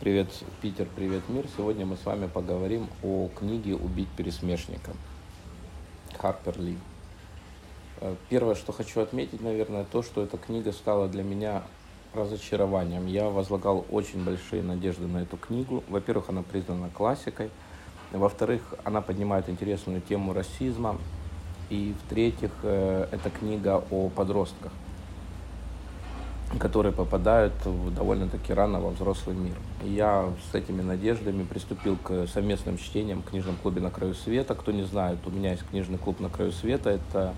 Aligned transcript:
Привет, 0.00 0.28
Питер, 0.62 0.88
привет, 0.96 1.28
мир. 1.28 1.44
Сегодня 1.58 1.84
мы 1.84 1.94
с 1.98 2.06
вами 2.06 2.26
поговорим 2.26 2.88
о 3.02 3.28
книге 3.38 3.74
«Убить 3.74 4.08
пересмешника» 4.16 4.92
Харпер 6.16 6.58
Ли. 6.58 6.78
Э, 8.00 8.14
первое, 8.30 8.54
что 8.54 8.72
хочу 8.72 9.02
отметить, 9.02 9.42
наверное, 9.42 9.84
то, 9.84 10.02
что 10.02 10.22
эта 10.22 10.38
книга 10.38 10.72
стала 10.72 11.06
для 11.06 11.22
меня 11.22 11.64
разочарованием. 12.14 13.04
Я 13.08 13.28
возлагал 13.28 13.84
очень 13.90 14.24
большие 14.24 14.62
надежды 14.62 15.06
на 15.06 15.18
эту 15.18 15.36
книгу. 15.36 15.84
Во-первых, 15.90 16.30
она 16.30 16.42
признана 16.44 16.88
классикой. 16.88 17.50
Во-вторых, 18.10 18.62
она 18.84 19.02
поднимает 19.02 19.50
интересную 19.50 20.00
тему 20.00 20.32
расизма. 20.32 20.96
И 21.68 21.94
в-третьих, 22.06 22.52
э, 22.62 23.06
это 23.12 23.28
книга 23.28 23.84
о 23.90 24.08
подростках 24.08 24.72
которые 26.58 26.92
попадают 26.92 27.52
в 27.64 27.94
довольно-таки 27.94 28.52
рано 28.52 28.80
во 28.80 28.90
взрослый 28.90 29.36
мир. 29.36 29.54
Я 29.84 30.32
с 30.50 30.54
этими 30.54 30.82
надеждами 30.82 31.44
приступил 31.44 31.96
к 31.96 32.26
совместным 32.26 32.76
чтениям 32.76 33.22
в 33.22 33.26
книжном 33.26 33.56
клубе 33.56 33.80
«На 33.80 33.90
краю 33.90 34.14
света». 34.14 34.54
Кто 34.54 34.72
не 34.72 34.82
знает, 34.82 35.18
у 35.26 35.30
меня 35.30 35.52
есть 35.52 35.64
книжный 35.68 35.98
клуб 35.98 36.18
«На 36.18 36.28
краю 36.28 36.50
света». 36.50 36.90
Это 36.90 37.34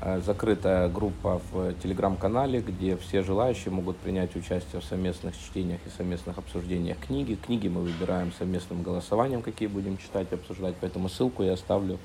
э, 0.00 0.20
закрытая 0.26 0.88
группа 0.88 1.40
в 1.52 1.74
телеграм-канале, 1.74 2.60
где 2.60 2.96
все 2.96 3.22
желающие 3.22 3.72
могут 3.72 3.96
принять 3.98 4.34
участие 4.34 4.80
в 4.80 4.84
совместных 4.84 5.36
чтениях 5.38 5.80
и 5.86 5.90
совместных 5.96 6.36
обсуждениях 6.38 6.98
книги. 6.98 7.34
Книги 7.34 7.68
мы 7.68 7.82
выбираем 7.82 8.32
совместным 8.32 8.82
голосованием, 8.82 9.42
какие 9.42 9.68
будем 9.68 9.98
читать 9.98 10.26
и 10.32 10.34
обсуждать, 10.34 10.74
поэтому 10.80 11.08
ссылку 11.08 11.44
я 11.44 11.52
оставлю 11.52 11.98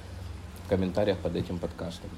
в 0.65 0.69
комментариях 0.69 1.17
под 1.17 1.35
этим 1.35 1.57
подкастом. 1.57 2.11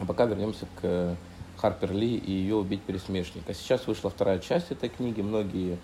А 0.00 0.04
пока 0.04 0.26
вернемся 0.26 0.66
к 0.80 1.16
Харпер 1.56 1.92
Ли 1.92 2.16
и 2.16 2.32
ее 2.32 2.56
убить 2.56 2.82
пересмешника. 2.82 3.54
Сейчас 3.54 3.86
вышла 3.86 4.10
вторая 4.10 4.38
часть 4.38 4.70
этой 4.70 4.88
книги. 4.88 5.20
Многие 5.20 5.78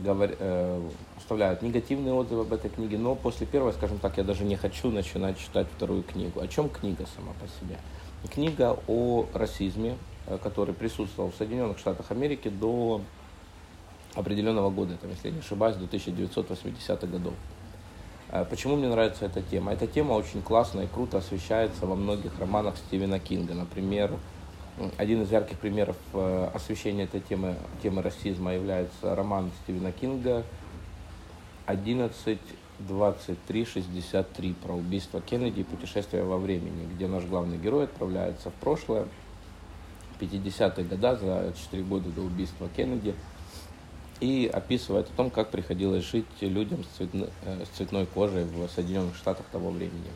говор... 0.00 0.30
э, 0.38 0.90
оставляют 1.18 1.62
негативные 1.62 2.14
отзывы 2.14 2.42
об 2.42 2.52
этой 2.52 2.70
книге, 2.70 2.98
но 2.98 3.14
после 3.14 3.46
первой, 3.46 3.72
скажем 3.72 3.98
так, 3.98 4.16
я 4.18 4.24
даже 4.24 4.44
не 4.44 4.56
хочу 4.56 4.90
начинать 4.90 5.38
читать 5.38 5.66
вторую 5.76 6.02
книгу. 6.02 6.40
О 6.40 6.48
чем 6.48 6.68
книга 6.68 7.06
сама 7.16 7.32
по 7.40 7.46
себе? 7.46 7.78
Книга 8.32 8.78
о 8.86 9.26
расизме, 9.34 9.96
э, 10.26 10.38
который 10.42 10.74
присутствовал 10.74 11.30
в 11.30 11.36
Соединенных 11.36 11.78
Штатах 11.78 12.10
Америки 12.10 12.48
до 12.48 13.00
определенного 14.14 14.70
года, 14.70 14.96
там, 14.96 15.10
если 15.10 15.28
я 15.28 15.34
не 15.34 15.40
ошибаюсь, 15.40 15.76
до 15.76 15.84
1980-х 15.86 17.06
годов. 17.06 17.34
Э, 18.30 18.44
почему 18.48 18.76
мне 18.76 18.88
нравится 18.88 19.26
эта 19.26 19.42
тема? 19.42 19.72
Эта 19.72 19.86
тема 19.86 20.12
очень 20.12 20.42
классно 20.42 20.82
и 20.82 20.86
круто 20.86 21.18
освещается 21.18 21.86
во 21.86 21.94
многих 21.94 22.38
романах 22.38 22.76
Стивена 22.76 23.18
Кинга. 23.18 23.54
Например, 23.54 24.12
один 24.96 25.22
из 25.22 25.30
ярких 25.30 25.58
примеров 25.58 25.96
э, 26.14 26.50
освещения 26.54 27.04
этой 27.04 27.20
темы, 27.20 27.56
темы 27.82 28.02
расизма 28.02 28.54
является 28.54 29.14
роман 29.14 29.50
Стивена 29.62 29.92
Кинга 29.92 30.44
11 31.66 32.38
23 32.78 33.64
63 33.64 34.54
про 34.54 34.74
убийство 34.74 35.20
Кеннеди 35.20 35.60
и 35.60 35.64
путешествие 35.64 36.24
во 36.24 36.38
времени, 36.38 36.88
где 36.94 37.06
наш 37.06 37.24
главный 37.24 37.58
герой 37.58 37.84
отправляется 37.84 38.50
в 38.50 38.54
прошлое, 38.54 39.06
50-е 40.20 40.84
годы, 40.84 41.16
за 41.16 41.52
4 41.64 41.82
года 41.84 42.08
до 42.10 42.22
убийства 42.22 42.68
Кеннеди, 42.74 43.14
и 44.20 44.50
описывает 44.52 45.08
о 45.10 45.12
том, 45.12 45.30
как 45.30 45.50
приходилось 45.50 46.04
жить 46.04 46.26
людям 46.40 46.84
с, 46.84 46.96
цветно, 46.96 47.26
э, 47.44 47.64
с 47.64 47.76
цветной 47.76 48.06
кожей 48.06 48.44
в 48.44 48.68
Соединенных 48.68 49.16
Штатах 49.16 49.46
того 49.46 49.70
времени. 49.70 50.10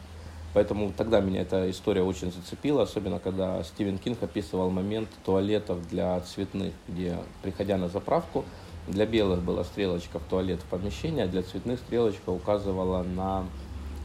Поэтому 0.56 0.90
тогда 0.90 1.20
меня 1.20 1.42
эта 1.42 1.70
история 1.70 2.00
очень 2.00 2.32
зацепила, 2.32 2.84
особенно 2.84 3.18
когда 3.18 3.62
Стивен 3.62 3.98
Кинг 3.98 4.22
описывал 4.22 4.70
момент 4.70 5.10
туалетов 5.22 5.86
для 5.86 6.18
цветных, 6.20 6.72
где, 6.88 7.18
приходя 7.42 7.76
на 7.76 7.90
заправку, 7.90 8.42
для 8.88 9.04
белых 9.04 9.42
была 9.42 9.64
стрелочка 9.64 10.18
в 10.18 10.22
туалет 10.22 10.60
в 10.62 10.64
помещении, 10.64 11.22
а 11.22 11.26
для 11.26 11.42
цветных 11.42 11.78
стрелочка 11.80 12.30
указывала 12.30 13.02
на 13.02 13.44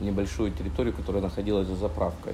небольшую 0.02 0.52
территорию, 0.52 0.94
которая 0.94 1.22
находилась 1.22 1.68
за 1.68 1.78
заправкой. 1.78 2.34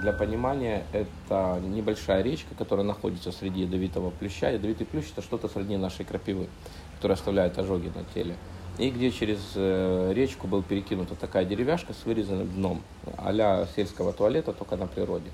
Для 0.00 0.12
понимания, 0.12 0.84
это 0.92 1.62
небольшая 1.64 2.24
речка, 2.24 2.56
которая 2.58 2.84
находится 2.84 3.30
среди 3.30 3.60
ядовитого 3.60 4.10
плюща. 4.10 4.50
Ядовитый 4.50 4.88
плющ– 4.88 5.04
это 5.12 5.22
что-то 5.22 5.46
среди 5.46 5.76
нашей 5.76 6.04
крапивы, 6.04 6.48
которая 6.96 7.16
оставляет 7.16 7.56
ожоги 7.60 7.92
на 7.94 8.02
теле 8.12 8.34
и 8.78 8.90
где 8.90 9.10
через 9.10 9.38
э, 9.54 10.12
речку 10.14 10.46
был 10.46 10.62
перекинута 10.62 11.14
такая 11.14 11.44
деревяшка 11.44 11.92
с 11.92 12.04
вырезанным 12.04 12.48
дном, 12.48 12.82
а 13.18 13.66
сельского 13.76 14.12
туалета, 14.12 14.52
только 14.52 14.76
на 14.76 14.86
природе. 14.86 15.30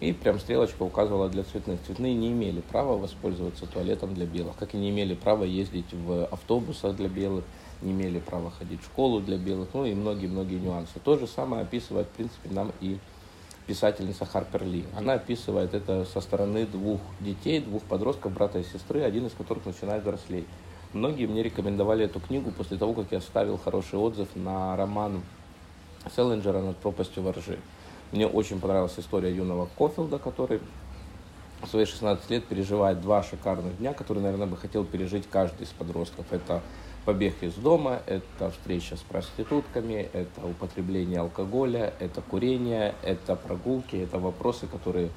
И 0.00 0.12
прям 0.12 0.38
стрелочка 0.38 0.82
указывала 0.82 1.28
для 1.28 1.42
цветных. 1.42 1.80
Цветные 1.86 2.14
не 2.14 2.28
имели 2.28 2.60
права 2.60 2.98
воспользоваться 2.98 3.66
туалетом 3.66 4.14
для 4.14 4.26
белых, 4.26 4.54
как 4.56 4.74
и 4.74 4.76
не 4.76 4.90
имели 4.90 5.14
права 5.14 5.44
ездить 5.44 5.92
в 5.92 6.26
автобусах 6.26 6.96
для 6.96 7.08
белых, 7.08 7.44
не 7.80 7.92
имели 7.92 8.18
права 8.18 8.50
ходить 8.50 8.80
в 8.82 8.84
школу 8.84 9.20
для 9.20 9.38
белых, 9.38 9.70
ну 9.72 9.86
и 9.86 9.94
многие-многие 9.94 10.58
нюансы. 10.58 11.00
То 11.02 11.18
же 11.18 11.26
самое 11.26 11.62
описывает, 11.62 12.06
в 12.08 12.10
принципе, 12.10 12.50
нам 12.50 12.72
и 12.80 12.98
писательница 13.66 14.26
Харпер 14.26 14.64
Ли. 14.64 14.84
Она 14.96 15.14
описывает 15.14 15.74
это 15.74 16.04
со 16.04 16.20
стороны 16.20 16.66
двух 16.66 17.00
детей, 17.20 17.60
двух 17.60 17.82
подростков, 17.82 18.32
брата 18.32 18.58
и 18.58 18.64
сестры, 18.64 19.00
один 19.02 19.26
из 19.26 19.32
которых 19.32 19.64
начинает 19.64 20.02
взрослеть. 20.02 20.46
Многие 20.96 21.26
мне 21.26 21.42
рекомендовали 21.42 22.06
эту 22.06 22.20
книгу 22.20 22.50
после 22.50 22.78
того, 22.78 22.94
как 22.94 23.12
я 23.12 23.18
оставил 23.18 23.58
хороший 23.58 23.98
отзыв 23.98 24.28
на 24.34 24.74
роман 24.76 25.20
Селлинджера 26.16 26.62
«Над 26.62 26.78
пропастью 26.78 27.22
воржи». 27.22 27.58
Мне 28.12 28.26
очень 28.26 28.58
понравилась 28.58 28.94
история 28.96 29.30
юного 29.30 29.68
Кофилда, 29.76 30.18
который 30.18 30.58
в 31.60 31.66
свои 31.66 31.84
16 31.84 32.30
лет 32.30 32.46
переживает 32.46 33.02
два 33.02 33.22
шикарных 33.22 33.76
дня, 33.76 33.92
которые, 33.92 34.24
наверное, 34.24 34.46
бы 34.46 34.56
хотел 34.56 34.86
пережить 34.86 35.28
каждый 35.30 35.64
из 35.64 35.68
подростков. 35.68 36.24
Это 36.30 36.62
побег 37.04 37.42
из 37.42 37.52
дома, 37.56 38.00
это 38.06 38.50
встреча 38.50 38.96
с 38.96 39.00
проститутками, 39.00 40.08
это 40.14 40.46
употребление 40.46 41.20
алкоголя, 41.20 41.92
это 42.00 42.22
курение, 42.22 42.94
это 43.02 43.36
прогулки, 43.36 43.96
это 43.96 44.18
вопросы, 44.18 44.66
которые 44.66 45.10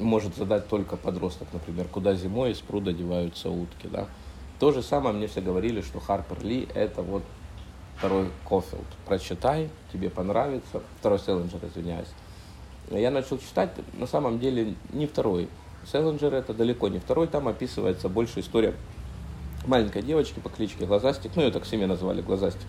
может 0.00 0.34
задать 0.34 0.66
только 0.66 0.96
подросток, 0.96 1.46
например, 1.52 1.86
куда 1.86 2.14
зимой 2.16 2.50
из 2.50 2.58
пруда 2.58 2.92
деваются 2.92 3.50
утки, 3.50 3.86
да. 3.86 4.08
То 4.58 4.72
же 4.72 4.82
самое 4.82 5.14
мне 5.14 5.26
все 5.26 5.40
говорили, 5.40 5.82
что 5.82 6.00
Харпер 6.00 6.42
Ли 6.42 6.68
это 6.74 7.02
вот 7.02 7.22
второй 7.98 8.30
Кофилд. 8.48 8.86
Прочитай, 9.06 9.68
тебе 9.92 10.10
понравится. 10.10 10.82
Второй 11.00 11.18
Селлинджер, 11.18 11.60
извиняюсь. 11.64 12.08
Я 12.90 13.10
начал 13.10 13.38
читать, 13.38 13.70
на 13.94 14.06
самом 14.06 14.38
деле 14.38 14.74
не 14.92 15.06
второй. 15.06 15.48
Селлинджер 15.90 16.34
это 16.34 16.54
далеко 16.54 16.88
не 16.88 16.98
второй, 16.98 17.26
там 17.26 17.48
описывается 17.48 18.08
больше 18.08 18.40
история 18.40 18.74
маленькой 19.66 20.02
девочки 20.02 20.40
по 20.40 20.48
кличке 20.48 20.86
Глазастик, 20.86 21.32
ну 21.34 21.42
ее 21.42 21.50
так 21.50 21.66
семья 21.66 21.86
называли 21.86 22.22
Глазастик, 22.22 22.66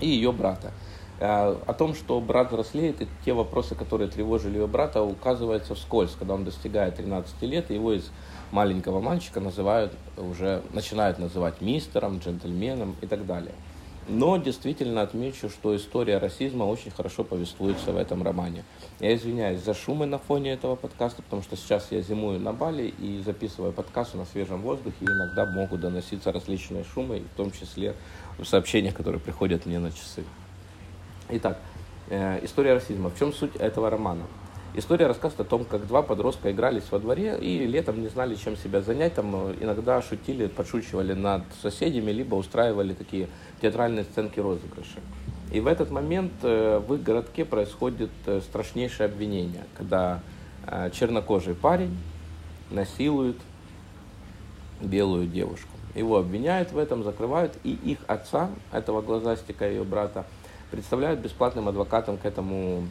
и 0.00 0.08
ее 0.08 0.32
брата. 0.32 0.72
Э, 1.20 1.54
о 1.66 1.74
том, 1.74 1.94
что 1.94 2.18
брат 2.18 2.50
взрослеет, 2.50 3.02
и 3.02 3.08
те 3.26 3.34
вопросы, 3.34 3.74
которые 3.74 4.08
тревожили 4.08 4.56
ее 4.56 4.66
брата, 4.66 5.02
указывается 5.02 5.74
вскользь, 5.74 6.12
когда 6.18 6.34
он 6.34 6.44
достигает 6.44 6.96
13 6.96 7.42
лет, 7.42 7.70
его 7.70 7.92
из 7.92 8.10
маленького 8.52 9.02
мальчика 9.02 9.38
называют 9.38 9.92
уже, 10.16 10.62
начинают 10.72 11.18
называть 11.18 11.60
мистером, 11.60 12.18
джентльменом 12.18 12.96
и 13.02 13.06
так 13.06 13.26
далее. 13.26 13.52
Но 14.08 14.38
действительно 14.38 15.02
отмечу, 15.02 15.50
что 15.50 15.76
история 15.76 16.16
расизма 16.16 16.64
очень 16.64 16.90
хорошо 16.90 17.22
повествуется 17.22 17.92
в 17.92 17.98
этом 17.98 18.22
романе. 18.22 18.64
Я 18.98 19.14
извиняюсь 19.14 19.60
за 19.60 19.74
шумы 19.74 20.06
на 20.06 20.18
фоне 20.18 20.52
этого 20.52 20.74
подкаста, 20.74 21.20
потому 21.20 21.42
что 21.42 21.54
сейчас 21.54 21.88
я 21.90 22.00
зимую 22.00 22.40
на 22.40 22.54
Бали 22.54 22.94
и 22.98 23.20
записываю 23.20 23.74
подкасты 23.74 24.16
на 24.16 24.24
свежем 24.24 24.62
воздухе, 24.62 24.96
и 25.00 25.04
иногда 25.04 25.44
могут 25.44 25.82
доноситься 25.82 26.32
различные 26.32 26.82
шумы, 26.82 27.22
в 27.34 27.36
том 27.36 27.52
числе 27.52 27.94
в 28.38 28.46
сообщениях, 28.46 28.94
которые 28.94 29.20
приходят 29.20 29.66
мне 29.66 29.78
на 29.78 29.92
часы. 29.92 30.24
Итак, 31.32 31.58
э, 32.08 32.44
история 32.44 32.74
расизма. 32.74 33.08
В 33.10 33.18
чем 33.18 33.32
суть 33.32 33.54
этого 33.54 33.88
романа? 33.88 34.22
История 34.74 35.06
рассказывает 35.06 35.46
о 35.46 35.50
том, 35.50 35.64
как 35.64 35.86
два 35.86 36.02
подростка 36.02 36.50
игрались 36.50 36.84
во 36.90 36.98
дворе 36.98 37.38
и 37.40 37.66
летом 37.66 38.00
не 38.00 38.08
знали, 38.08 38.34
чем 38.34 38.56
себя 38.56 38.80
занять. 38.80 39.14
Там 39.14 39.32
э, 39.34 39.54
иногда 39.60 40.02
шутили, 40.02 40.48
подшучивали 40.48 41.12
над 41.12 41.44
соседями, 41.62 42.10
либо 42.10 42.34
устраивали 42.34 42.94
такие 42.94 43.28
театральные 43.62 44.04
сценки 44.04 44.40
розыгрыши. 44.40 44.98
И 45.52 45.60
в 45.60 45.68
этот 45.68 45.92
момент 45.92 46.32
э, 46.42 46.80
в 46.84 46.94
их 46.94 47.02
городке 47.04 47.44
происходит 47.44 48.10
страшнейшее 48.48 49.06
обвинение, 49.06 49.64
когда 49.76 50.20
чернокожий 50.92 51.54
парень 51.54 51.96
насилует 52.70 53.36
белую 54.80 55.26
девушку. 55.26 55.70
Его 55.94 56.18
обвиняют 56.18 56.72
в 56.72 56.78
этом, 56.78 57.02
закрывают, 57.02 57.56
и 57.64 57.72
их 57.72 57.98
отца, 58.06 58.50
этого 58.72 59.00
глазастика, 59.00 59.68
ее 59.68 59.82
брата, 59.84 60.26
представляют 60.70 61.20
бесплатным 61.20 61.68
адвокатом 61.68 62.16
к 62.16 62.24
этому 62.24 62.86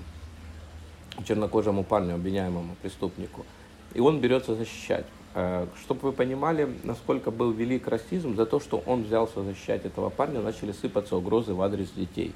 чернокожему 1.25 1.83
парню, 1.83 2.15
обвиняемому 2.15 2.75
преступнику. 2.81 3.45
И 3.93 3.99
он 3.99 4.19
берется 4.19 4.55
защищать. 4.55 5.05
Э, 5.35 5.67
Чтобы 5.81 6.01
вы 6.01 6.11
понимали, 6.11 6.69
насколько 6.83 7.31
был 7.31 7.51
велик 7.51 7.87
расизм, 7.87 8.35
за 8.35 8.45
то, 8.45 8.59
что 8.59 8.83
он 8.85 9.03
взялся 9.03 9.43
защищать 9.43 9.85
этого 9.85 10.09
парня, 10.09 10.41
начали 10.41 10.71
сыпаться 10.71 11.15
угрозы 11.15 11.53
в 11.53 11.61
адрес 11.61 11.91
детей. 11.91 12.33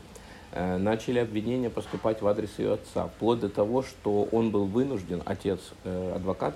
Э, 0.51 0.77
начали 0.77 1.19
обвинения 1.19 1.69
поступать 1.69 2.21
в 2.21 2.27
адрес 2.27 2.49
ее 2.57 2.73
отца, 2.73 3.07
вплоть 3.07 3.39
до 3.39 3.49
того, 3.49 3.83
что 3.83 4.27
он 4.31 4.51
был 4.51 4.65
вынужден, 4.65 5.21
отец, 5.25 5.59
э, 5.83 6.13
адвокат, 6.15 6.55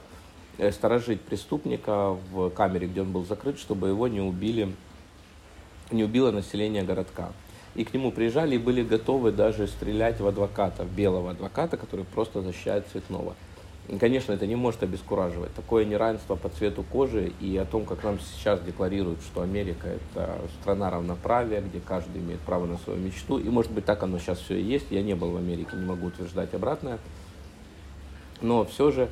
сторожить 0.72 1.22
преступника 1.22 2.18
в 2.32 2.50
камере, 2.50 2.88
где 2.88 3.02
он 3.02 3.12
был 3.12 3.24
закрыт, 3.26 3.60
чтобы 3.60 3.90
его 3.90 4.08
не 4.08 4.22
убили 4.22 4.74
не 5.92 6.04
убило 6.04 6.32
население 6.32 6.84
городка. 6.84 7.32
И 7.78 7.84
к 7.86 7.94
нему 7.94 8.12
приезжали 8.12 8.56
и 8.56 8.58
были 8.58 8.84
готовы 8.84 9.32
даже 9.32 9.68
стрелять 9.68 10.20
в 10.20 10.28
адвоката, 10.28 10.84
в 10.84 10.92
белого 10.92 11.32
адвоката, 11.32 11.78
который 11.78 12.06
просто 12.06 12.42
защищает 12.42 12.88
цветного. 12.92 13.36
И, 13.88 13.98
конечно, 13.98 14.34
это 14.34 14.48
не 14.48 14.56
может 14.56 14.82
обескураживать. 14.82 15.54
Такое 15.54 15.86
неравенство 15.86 16.36
по 16.36 16.50
цвету 16.50 16.84
кожи 16.84 17.32
и 17.40 17.56
о 17.56 17.66
том, 17.66 17.86
как 17.86 18.04
нам 18.04 18.20
сейчас 18.20 18.60
декларируют, 18.62 19.22
что 19.22 19.42
Америка– 19.44 19.88
это 20.16 20.42
страна 20.60 20.90
равноправия, 20.90 21.62
где 21.62 21.80
каждый 21.80 22.20
имеет 22.20 22.40
право 22.42 22.66
на 22.66 22.80
свою 22.80 23.00
мечту. 23.00 23.38
И, 23.38 23.48
может 23.48 23.72
быть, 23.72 23.86
так 23.86 24.02
оно 24.02 24.18
сейчас 24.18 24.40
все 24.40 24.56
и 24.60 24.64
есть. 24.64 24.88
Я 24.90 25.04
не 25.04 25.14
был 25.14 25.32
в 25.32 25.38
Америке, 25.38 25.78
не 25.78 25.86
могу 25.86 26.08
утверждать 26.08 26.54
обратное. 26.56 26.98
Но 28.42 28.66
все 28.66 28.92
же 28.92 29.08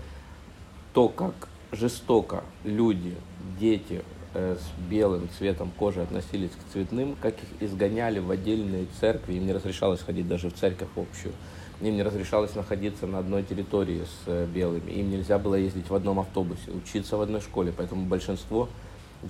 то, 0.94 1.08
как 1.08 1.50
жестоко 1.72 2.44
люди, 2.64 3.16
дети 3.60 4.02
с 4.36 4.90
белым 4.90 5.30
цветом 5.38 5.72
кожи 5.78 6.02
относились 6.02 6.52
к 6.52 6.74
цветным, 6.74 7.16
как 7.22 7.34
их 7.36 7.70
изгоняли 7.70 8.20
в 8.20 8.30
отдельные 8.30 8.86
церкви, 9.00 9.36
им 9.36 9.46
не 9.46 9.54
разрешалось 9.54 10.02
ходить 10.02 10.28
даже 10.28 10.50
в 10.50 10.54
церковь 10.54 10.90
общую, 10.96 11.34
им 11.82 11.96
не 11.96 12.04
разрешалось 12.04 12.56
находиться 12.56 13.08
на 13.08 13.20
одной 13.20 13.44
территории 13.44 14.04
с 14.04 14.28
э, 14.28 14.46
белыми, 14.46 14.92
им 14.92 15.10
нельзя 15.10 15.40
было 15.40 15.56
ездить 15.56 15.90
в 15.90 15.96
одном 15.96 16.20
автобусе, 16.20 16.72
учиться 16.72 17.18
в 17.18 17.22
одной 17.22 17.42
школе, 17.42 17.74
поэтому 17.76 18.06
большинство 18.06 18.68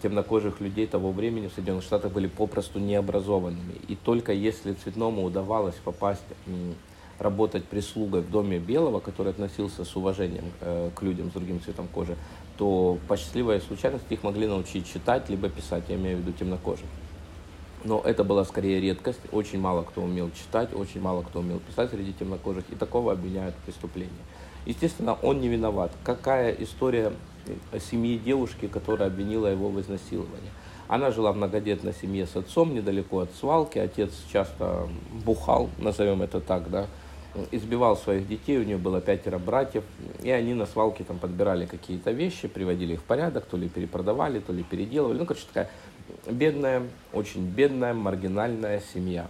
темнокожих 0.01 0.59
людей 0.59 0.87
того 0.87 1.11
времени 1.11 1.47
в 1.47 1.53
Соединенных 1.53 1.83
Штатах 1.83 2.11
были 2.11 2.27
попросту 2.27 2.79
необразованными. 2.79 3.75
И 3.87 3.95
только 3.95 4.33
если 4.33 4.73
цветному 4.73 5.23
удавалось 5.23 5.75
попасть 5.75 6.23
работать 7.19 7.65
прислугой 7.65 8.21
в 8.21 8.29
доме 8.29 8.59
белого, 8.59 8.99
который 8.99 9.31
относился 9.31 9.85
с 9.85 9.95
уважением 9.95 10.45
э, 10.61 10.89
к 10.93 11.01
людям 11.01 11.29
с 11.29 11.33
другим 11.33 11.61
цветом 11.61 11.87
кожи, 11.87 12.17
то 12.57 12.97
по 13.07 13.17
счастливой 13.17 13.61
случайности 13.61 14.13
их 14.13 14.23
могли 14.23 14.47
научить 14.47 14.91
читать 14.91 15.29
либо 15.29 15.49
писать, 15.49 15.83
я 15.89 15.95
имею 15.95 16.17
в 16.17 16.21
виду 16.21 16.31
темнокожих. 16.31 16.85
Но 17.83 18.01
это 18.03 18.23
была 18.23 18.45
скорее 18.45 18.81
редкость, 18.81 19.19
очень 19.31 19.59
мало 19.59 19.83
кто 19.83 20.01
умел 20.01 20.31
читать, 20.31 20.73
очень 20.73 21.01
мало 21.01 21.21
кто 21.21 21.39
умел 21.39 21.59
писать 21.59 21.91
среди 21.91 22.13
темнокожих, 22.13 22.63
и 22.71 22.75
такого 22.75 23.11
обвиняют 23.11 23.55
в 23.55 23.65
преступлении. 23.65 24.11
Естественно, 24.65 25.17
он 25.21 25.39
не 25.39 25.47
виноват. 25.47 25.91
Какая 26.03 26.51
история 26.53 27.13
семьи 27.79 28.17
девушки, 28.17 28.67
которая 28.67 29.09
обвинила 29.09 29.47
его 29.47 29.69
в 29.69 29.79
изнасиловании? 29.79 30.49
Она 30.87 31.11
жила 31.11 31.31
в 31.31 31.37
многодетной 31.37 31.93
семье 31.93 32.25
с 32.25 32.35
отцом, 32.35 32.73
недалеко 32.73 33.19
от 33.19 33.33
свалки. 33.35 33.77
Отец 33.77 34.11
часто 34.31 34.87
бухал, 35.23 35.69
назовем 35.77 36.21
это 36.21 36.39
так, 36.39 36.69
да, 36.69 36.87
избивал 37.51 37.97
своих 37.97 38.27
детей, 38.27 38.57
у 38.57 38.63
нее 38.63 38.77
было 38.77 39.01
пятеро 39.01 39.37
братьев, 39.37 39.83
и 40.23 40.29
они 40.29 40.53
на 40.53 40.65
свалке 40.65 41.03
там 41.03 41.19
подбирали 41.19 41.65
какие-то 41.65 42.11
вещи, 42.11 42.47
приводили 42.47 42.93
их 42.93 43.01
в 43.01 43.03
порядок, 43.03 43.45
то 43.45 43.57
ли 43.57 43.69
перепродавали, 43.69 44.39
то 44.39 44.53
ли 44.53 44.63
переделывали. 44.63 45.17
Ну, 45.17 45.25
короче, 45.25 45.45
такая 45.47 45.69
бедная, 46.27 46.83
очень 47.13 47.45
бедная, 47.45 47.93
маргинальная 47.93 48.81
семья. 48.93 49.27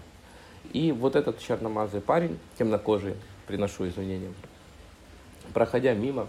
И 0.74 0.92
вот 0.92 1.16
этот 1.16 1.40
черномазый 1.40 2.02
парень, 2.02 2.38
темнокожий, 2.57 3.16
приношу 3.48 3.88
извинения, 3.88 4.31
проходя 5.54 5.94
мимо, 5.94 6.28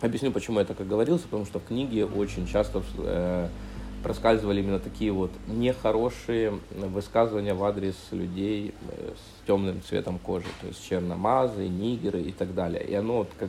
объясню, 0.00 0.32
почему 0.32 0.58
я 0.58 0.64
так 0.64 0.80
и 0.80 0.84
говорился, 0.84 1.24
потому 1.24 1.46
что 1.46 1.58
в 1.58 1.64
книге 1.64 2.04
очень 2.04 2.46
часто 2.46 2.82
э, 2.98 3.48
проскальзывали 4.04 4.60
именно 4.60 4.78
такие 4.78 5.10
вот 5.10 5.30
нехорошие 5.48 6.60
высказывания 6.70 7.54
в 7.54 7.64
адрес 7.64 7.96
людей 8.12 8.74
э, 8.90 9.12
с 9.16 9.46
темным 9.46 9.82
цветом 9.82 10.18
кожи, 10.18 10.46
то 10.60 10.66
есть 10.66 10.86
черномазы, 10.86 11.66
нигеры 11.66 12.20
и 12.20 12.30
так 12.30 12.54
далее. 12.54 12.84
И 12.84 12.94
оно 12.94 13.18
вот 13.18 13.30
как 13.38 13.48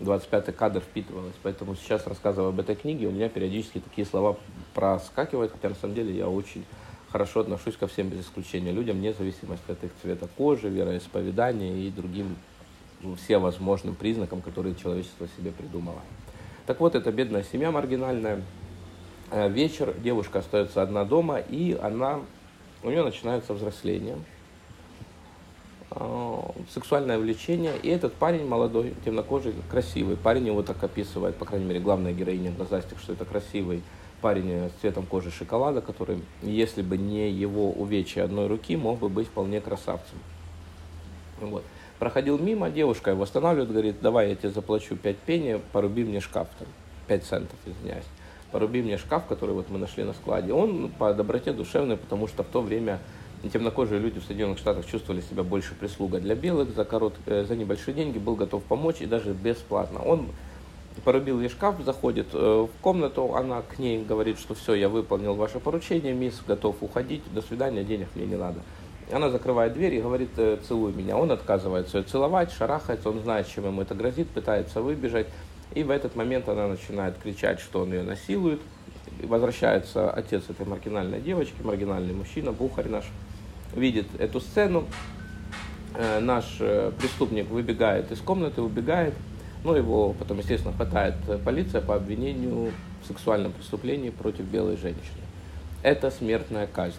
25-й 0.00 0.52
кадр 0.54 0.80
впитывалось. 0.80 1.34
Поэтому 1.42 1.76
сейчас, 1.76 2.06
рассказывая 2.06 2.48
об 2.48 2.58
этой 2.58 2.76
книге, 2.76 3.08
у 3.08 3.10
меня 3.10 3.28
периодически 3.28 3.78
такие 3.80 4.06
слова 4.06 4.38
проскакивают, 4.72 5.52
хотя 5.52 5.68
на 5.68 5.74
самом 5.74 5.94
деле 5.94 6.16
я 6.16 6.28
очень 6.28 6.64
хорошо 7.10 7.40
отношусь 7.40 7.76
ко 7.76 7.86
всем 7.86 8.08
без 8.08 8.22
исключения 8.22 8.72
людям, 8.72 8.96
вне 8.96 9.12
зависимости 9.12 9.70
от 9.70 9.84
их 9.84 9.90
цвета 10.00 10.28
кожи, 10.34 10.70
вероисповедания 10.70 11.76
и 11.76 11.90
другим 11.90 12.36
всевозможным 13.22 13.94
признакам, 13.94 14.40
которые 14.40 14.74
человечество 14.76 15.28
себе 15.36 15.50
придумало. 15.50 16.00
Так 16.66 16.80
вот, 16.80 16.94
эта 16.94 17.12
бедная 17.12 17.42
семья 17.42 17.70
маргинальная, 17.70 18.42
вечер, 19.30 19.94
девушка 19.98 20.40
остается 20.40 20.82
одна 20.82 21.04
дома, 21.04 21.38
и 21.38 21.78
она, 21.80 22.20
у 22.82 22.90
нее 22.90 23.04
начинается 23.04 23.54
взросление, 23.54 24.16
э, 25.92 26.38
сексуальное 26.72 27.18
влечение, 27.18 27.74
и 27.80 27.88
этот 27.88 28.14
парень 28.14 28.46
молодой, 28.46 28.94
темнокожий, 29.04 29.54
красивый, 29.70 30.16
парень 30.16 30.48
его 30.48 30.62
так 30.62 30.82
описывает, 30.82 31.36
по 31.36 31.44
крайней 31.44 31.66
мере, 31.66 31.80
главная 31.80 32.12
героиня 32.12 32.50
Глазастик, 32.52 32.98
что 32.98 33.12
это 33.12 33.24
красивый 33.24 33.82
парень 34.20 34.68
с 34.68 34.80
цветом 34.80 35.06
кожи 35.06 35.30
шоколада, 35.30 35.80
который, 35.80 36.22
если 36.42 36.82
бы 36.82 36.98
не 36.98 37.30
его 37.30 37.70
увечья 37.70 38.24
одной 38.24 38.48
руки, 38.48 38.76
мог 38.76 38.98
бы 38.98 39.08
быть 39.08 39.28
вполне 39.28 39.60
красавцем. 39.60 40.18
Вот. 41.40 41.64
Проходил 41.98 42.38
мимо, 42.38 42.68
девушка 42.68 43.12
его 43.12 43.22
останавливает, 43.22 43.70
говорит, 43.70 44.00
давай 44.02 44.30
я 44.30 44.34
тебе 44.34 44.50
заплачу 44.50 44.96
5 44.96 45.16
пенни, 45.18 45.60
поруби 45.72 46.04
мне 46.04 46.20
шкаф 46.20 46.48
там, 46.58 46.68
5 47.06 47.24
центов, 47.24 47.58
извиняюсь 47.64 48.04
поруби 48.52 48.82
мне 48.82 48.98
шкаф, 48.98 49.26
который 49.26 49.54
вот 49.54 49.70
мы 49.70 49.78
нашли 49.78 50.04
на 50.04 50.12
складе. 50.12 50.52
Он 50.52 50.90
по 50.90 51.12
доброте 51.14 51.52
душевной, 51.52 51.96
потому 51.96 52.26
что 52.26 52.42
в 52.42 52.46
то 52.46 52.60
время 52.60 52.98
темнокожие 53.52 54.00
люди 54.00 54.20
в 54.20 54.24
Соединенных 54.24 54.58
Штатах 54.58 54.86
чувствовали 54.86 55.22
себя 55.22 55.42
больше 55.42 55.74
прислугой 55.74 56.20
для 56.20 56.34
белых, 56.34 56.74
за, 56.74 56.84
корот, 56.84 57.14
э, 57.26 57.44
за 57.44 57.56
небольшие 57.56 57.94
деньги 57.94 58.18
был 58.18 58.36
готов 58.36 58.62
помочь 58.64 59.00
и 59.00 59.06
даже 59.06 59.32
бесплатно. 59.32 60.00
Он 60.02 60.26
порубил 61.04 61.40
ей 61.40 61.48
шкаф, 61.48 61.76
заходит 61.84 62.28
э, 62.32 62.66
в 62.68 62.82
комнату, 62.82 63.34
она 63.34 63.62
к 63.62 63.78
ней 63.78 64.04
говорит, 64.04 64.38
что 64.38 64.54
все, 64.54 64.74
я 64.74 64.88
выполнил 64.88 65.34
ваше 65.34 65.58
поручение, 65.58 66.12
мисс, 66.12 66.42
готов 66.46 66.76
уходить, 66.82 67.22
до 67.32 67.40
свидания, 67.40 67.84
денег 67.84 68.08
мне 68.14 68.26
не 68.26 68.36
надо. 68.36 68.60
Она 69.10 69.30
закрывает 69.30 69.72
дверь 69.72 69.94
и 69.94 70.00
говорит, 70.00 70.30
«Э, 70.36 70.58
целуй 70.66 70.92
меня. 70.92 71.16
Он 71.16 71.32
отказывается 71.32 71.98
ее 71.98 72.04
целовать, 72.04 72.52
шарахается, 72.52 73.08
он 73.08 73.20
знает, 73.20 73.48
чем 73.48 73.66
ему 73.66 73.82
это 73.82 73.94
грозит, 73.94 74.28
пытается 74.28 74.82
выбежать. 74.82 75.26
И 75.74 75.82
в 75.82 75.90
этот 75.90 76.16
момент 76.16 76.48
она 76.48 76.66
начинает 76.68 77.16
кричать, 77.18 77.60
что 77.60 77.82
он 77.82 77.92
ее 77.92 78.02
насилует. 78.02 78.60
И 79.22 79.26
возвращается 79.26 80.10
отец 80.10 80.44
этой 80.48 80.66
маргинальной 80.66 81.20
девочки, 81.20 81.54
маргинальный 81.62 82.14
мужчина, 82.14 82.52
бухарь 82.52 82.88
наш, 82.88 83.04
видит 83.74 84.06
эту 84.18 84.40
сцену. 84.40 84.86
Э, 85.94 86.20
наш 86.20 86.56
э, 86.60 86.92
преступник 86.98 87.48
выбегает 87.48 88.10
из 88.10 88.20
комнаты, 88.20 88.62
убегает. 88.62 89.14
Но 89.62 89.76
его 89.76 90.14
потом, 90.14 90.38
естественно, 90.38 90.74
хватает 90.74 91.14
полиция 91.44 91.82
по 91.82 91.94
обвинению 91.94 92.72
в 93.02 93.06
сексуальном 93.06 93.52
преступлении 93.52 94.10
против 94.10 94.46
белой 94.46 94.76
женщины. 94.76 95.20
Это 95.82 96.10
смертная 96.10 96.66
казнь. 96.66 96.96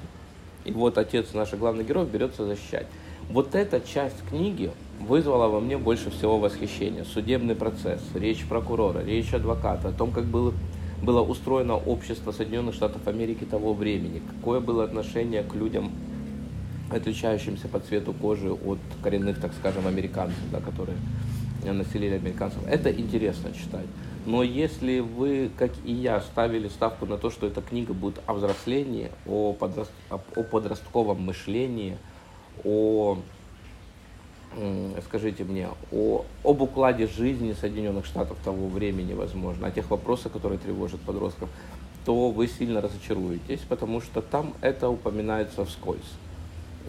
И 0.63 0.71
вот 0.71 0.97
отец 0.97 1.33
наших 1.33 1.59
главных 1.59 1.87
героев 1.87 2.09
берется 2.09 2.45
защищать. 2.45 2.85
Вот 3.29 3.55
эта 3.55 3.81
часть 3.81 4.23
книги, 4.29 4.71
вызвало 5.07 5.47
во 5.47 5.59
мне 5.59 5.77
больше 5.77 6.09
всего 6.09 6.39
восхищения. 6.39 7.03
Судебный 7.03 7.55
процесс, 7.55 8.01
речь 8.13 8.45
прокурора, 8.45 9.03
речь 9.03 9.33
адвоката, 9.33 9.89
о 9.89 9.91
том, 9.91 10.11
как 10.11 10.25
было, 10.25 10.53
было 11.01 11.21
устроено 11.21 11.75
общество 11.75 12.31
Соединенных 12.31 12.75
Штатов 12.75 13.07
Америки 13.07 13.43
того 13.43 13.73
времени, 13.73 14.21
какое 14.35 14.59
было 14.59 14.83
отношение 14.83 15.43
к 15.43 15.55
людям, 15.55 15.91
отличающимся 16.91 17.67
по 17.67 17.79
цвету 17.79 18.13
кожи 18.13 18.51
от 18.51 18.79
коренных, 19.01 19.39
так 19.39 19.53
скажем, 19.53 19.87
американцев, 19.87 20.39
да, 20.51 20.59
которые 20.59 20.97
населили 21.63 22.15
американцев. 22.15 22.59
Это 22.67 22.91
интересно 22.91 23.51
читать. 23.53 23.85
Но 24.25 24.43
если 24.43 24.99
вы, 24.99 25.49
как 25.57 25.71
и 25.83 25.91
я, 25.91 26.21
ставили 26.21 26.67
ставку 26.67 27.05
на 27.05 27.17
то, 27.17 27.31
что 27.31 27.47
эта 27.47 27.61
книга 27.61 27.93
будет 27.93 28.21
о 28.27 28.33
взрослении, 28.33 29.09
о, 29.25 29.53
подраст... 29.53 29.91
о 30.09 30.17
подростковом 30.17 31.21
мышлении, 31.21 31.97
о 32.63 33.17
скажите 35.05 35.43
мне, 35.43 35.69
о, 35.91 36.25
об 36.43 36.61
укладе 36.61 37.07
жизни 37.07 37.53
Соединенных 37.53 38.05
Штатов 38.05 38.37
того 38.43 38.67
времени, 38.67 39.13
возможно, 39.13 39.67
о 39.67 39.71
тех 39.71 39.89
вопросах, 39.89 40.33
которые 40.33 40.59
тревожат 40.59 40.99
подростков, 41.01 41.49
то 42.05 42.31
вы 42.31 42.47
сильно 42.47 42.81
разочаруетесь, 42.81 43.61
потому 43.69 44.01
что 44.01 44.21
там 44.21 44.53
это 44.61 44.89
упоминается 44.89 45.63
вскользь. 45.65 46.01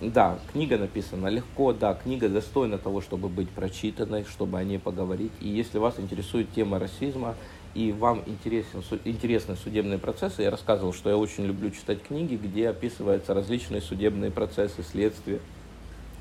Да, 0.00 0.38
книга 0.52 0.78
написана 0.78 1.28
легко, 1.28 1.72
да, 1.72 1.94
книга 1.94 2.28
достойна 2.28 2.78
того, 2.78 3.00
чтобы 3.00 3.28
быть 3.28 3.50
прочитанной, 3.50 4.24
чтобы 4.24 4.58
о 4.58 4.64
ней 4.64 4.78
поговорить. 4.78 5.32
И 5.40 5.48
если 5.48 5.78
вас 5.78 6.00
интересует 6.00 6.52
тема 6.52 6.78
расизма, 6.78 7.36
и 7.74 7.92
вам 7.92 8.22
интересен, 8.26 8.82
интересны 9.04 9.56
судебные 9.56 9.98
процессы, 9.98 10.42
я 10.42 10.50
рассказывал, 10.50 10.92
что 10.92 11.08
я 11.08 11.16
очень 11.16 11.44
люблю 11.44 11.70
читать 11.70 12.02
книги, 12.02 12.34
где 12.34 12.68
описываются 12.68 13.32
различные 13.32 13.80
судебные 13.80 14.30
процессы, 14.30 14.82
следствия, 14.82 15.40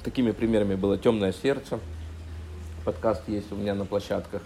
Такими 0.04 0.32
примерами 0.32 0.74
было 0.74 0.98
«Темное 0.98 1.32
сердце». 1.32 1.80
Подкаст 2.86 3.22
есть 3.28 3.52
у 3.52 3.56
меня 3.56 3.76
на 3.76 3.86
площадках. 3.86 4.42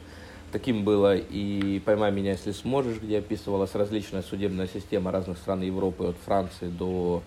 Таким 0.52 0.84
было 0.84 1.16
и 1.16 1.80
«Поймай 1.80 2.12
меня, 2.12 2.32
если 2.32 2.52
сможешь», 2.52 3.00
где 3.02 3.20
описывалась 3.20 3.74
различная 3.74 4.22
судебная 4.22 4.68
система 4.68 5.12
разных 5.12 5.38
стран 5.38 5.62
Европы, 5.62 6.08
от 6.08 6.18
Франции 6.26 6.68
до 6.68 7.24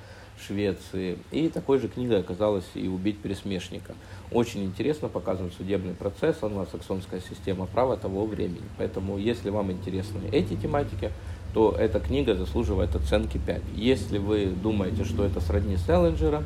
Швеции. 0.46 1.16
И 1.30 1.48
такой 1.48 1.78
же 1.78 1.88
книгой 1.88 2.20
оказалась 2.20 2.66
и 2.74 2.86
«Убить 2.86 3.18
пересмешника». 3.20 3.94
Очень 4.30 4.64
интересно 4.64 5.08
показан 5.08 5.50
судебный 5.50 5.94
процесс, 5.94 6.36
англосаксонская 6.42 7.22
система 7.26 7.64
права 7.64 7.96
того 7.96 8.26
времени. 8.26 8.68
Поэтому, 8.76 9.16
если 9.16 9.48
вам 9.48 9.72
интересны 9.72 10.20
эти 10.32 10.54
тематики, 10.54 11.12
то 11.54 11.74
эта 11.78 11.98
книга 11.98 12.34
заслуживает 12.34 12.94
оценки 12.94 13.38
5. 13.38 13.62
Если 13.74 14.18
вы 14.18 14.48
думаете, 14.48 15.04
что 15.04 15.24
это 15.24 15.40
сродни 15.40 15.78
Селлинджера 15.78 16.44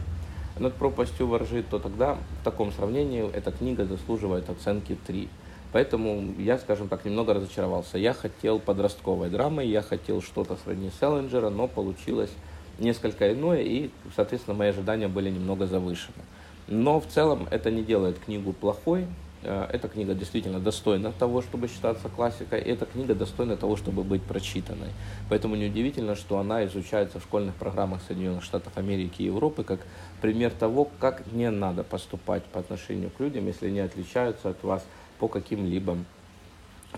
над 0.58 0.74
пропастью 0.74 1.26
воржи, 1.26 1.62
то 1.62 1.78
тогда 1.78 2.18
в 2.40 2.44
таком 2.44 2.72
сравнении 2.72 3.28
эта 3.32 3.52
книга 3.52 3.84
заслуживает 3.84 4.48
оценки 4.50 4.96
3. 5.06 5.28
Поэтому 5.72 6.34
я, 6.38 6.58
скажем 6.58 6.88
так, 6.88 7.04
немного 7.04 7.32
разочаровался. 7.34 7.96
Я 7.96 8.12
хотел 8.12 8.58
подростковой 8.58 9.30
драмы, 9.30 9.64
я 9.64 9.80
хотел 9.80 10.20
что-то 10.20 10.56
сродни 10.62 10.90
Селлинджера, 11.00 11.48
но 11.48 11.66
получилось 11.66 12.30
несколько 12.78 13.32
иное, 13.32 13.62
и, 13.62 13.90
соответственно, 14.14 14.56
мои 14.56 14.68
ожидания 14.68 15.08
были 15.08 15.30
немного 15.30 15.66
завышены. 15.66 16.22
Но 16.68 17.00
в 17.00 17.06
целом 17.06 17.48
это 17.50 17.70
не 17.70 17.82
делает 17.82 18.18
книгу 18.18 18.52
плохой. 18.52 19.06
Э, 19.42 19.66
эта 19.72 19.88
книга 19.88 20.14
действительно 20.14 20.60
достойна 20.60 21.12
того, 21.12 21.42
чтобы 21.42 21.68
считаться 21.68 22.08
классикой. 22.08 22.60
И 22.62 22.70
эта 22.70 22.86
книга 22.86 23.14
достойна 23.14 23.56
того, 23.56 23.76
чтобы 23.76 24.04
быть 24.04 24.22
прочитанной. 24.22 24.90
Поэтому 25.28 25.56
неудивительно, 25.56 26.14
что 26.14 26.38
она 26.38 26.64
изучается 26.66 27.18
в 27.18 27.22
школьных 27.24 27.54
программах 27.56 28.02
Соединенных 28.06 28.44
Штатов 28.44 28.76
Америки 28.76 29.22
и 29.22 29.26
Европы 29.26 29.64
как 29.64 29.80
пример 30.20 30.52
того, 30.52 30.88
как 30.98 31.30
не 31.32 31.50
надо 31.50 31.82
поступать 31.82 32.44
по 32.44 32.60
отношению 32.60 33.10
к 33.10 33.20
людям, 33.20 33.46
если 33.46 33.66
они 33.66 33.80
отличаются 33.80 34.50
от 34.50 34.62
вас 34.62 34.84
по 35.18 35.28
каким-либо 35.28 35.98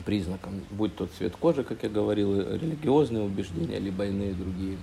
признакам, 0.05 0.61
будь 0.71 0.97
то 0.97 1.07
цвет 1.07 1.37
кожи, 1.37 1.63
как 1.63 1.83
я 1.85 1.89
говорил, 1.89 2.41
религиозные 2.41 3.23
убеждения, 3.23 3.79
либо 3.79 4.07
иные 4.07 4.35
другие 4.35 4.77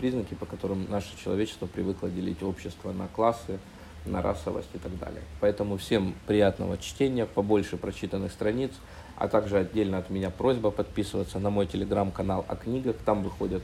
признаки, 0.00 0.34
по 0.34 0.46
которым 0.46 0.90
наше 0.90 1.16
человечество 1.22 1.66
привыкло 1.66 2.08
делить 2.10 2.42
общество 2.42 2.92
на 2.92 3.08
классы, 3.08 3.58
на 4.04 4.22
расовость 4.22 4.70
и 4.74 4.78
так 4.78 4.98
далее. 4.98 5.22
Поэтому 5.40 5.76
всем 5.76 6.14
приятного 6.26 6.78
чтения, 6.78 7.26
побольше 7.26 7.76
прочитанных 7.76 8.32
страниц, 8.32 8.72
а 9.16 9.28
также 9.28 9.58
отдельно 9.58 9.98
от 9.98 10.10
меня 10.10 10.30
просьба 10.30 10.70
подписываться 10.70 11.38
на 11.38 11.50
мой 11.50 11.66
телеграм-канал 11.66 12.44
о 12.48 12.56
книгах. 12.56 12.96
Там 13.04 13.22
выходят 13.22 13.62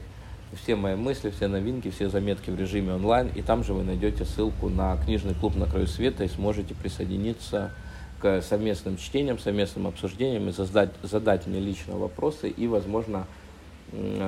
все 0.53 0.75
мои 0.75 0.95
мысли, 0.95 1.29
все 1.29 1.47
новинки, 1.47 1.89
все 1.91 2.09
заметки 2.09 2.49
в 2.49 2.59
режиме 2.59 2.93
онлайн. 2.93 3.29
И 3.35 3.41
там 3.41 3.63
же 3.63 3.73
вы 3.73 3.83
найдете 3.83 4.25
ссылку 4.25 4.69
на 4.69 4.97
книжный 4.97 5.35
клуб 5.35 5.55
на 5.55 5.65
краю 5.65 5.87
света 5.87 6.23
и 6.23 6.27
сможете 6.27 6.73
присоединиться 6.73 7.71
к 8.19 8.41
совместным 8.41 8.97
чтениям, 8.97 9.39
совместным 9.39 9.87
обсуждениям 9.87 10.49
и 10.49 10.51
задать, 10.51 10.91
задать 11.03 11.47
мне 11.47 11.59
лично 11.59 11.97
вопросы 11.97 12.49
и, 12.49 12.67
возможно, 12.67 13.27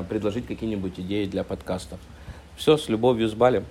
предложить 0.10 0.48
какие-нибудь 0.48 1.00
идеи 1.00 1.25
для 1.25 1.44
подкастов. 1.44 2.00
Все, 2.56 2.77
с 2.77 2.89
любовью, 2.89 3.27
с 3.27 3.34
Балем. 3.34 3.65